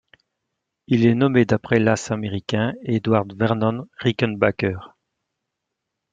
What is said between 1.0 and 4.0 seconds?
est nommé d'après l'as américain Edward Vernon